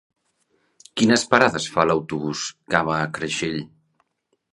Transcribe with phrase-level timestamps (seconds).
[1.01, 2.41] Quines parades fa l'autobús
[2.75, 3.61] que va a Creixell?